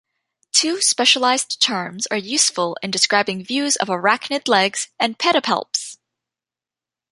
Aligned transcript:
Two 0.51 0.81
specialized 0.81 1.61
terms 1.61 2.07
are 2.07 2.17
useful 2.17 2.75
in 2.81 2.89
describing 2.89 3.43
views 3.45 3.75
of 3.75 3.87
arachnid 3.87 4.47
legs 4.47 4.87
and 4.99 5.19
pedipalps. 5.19 5.97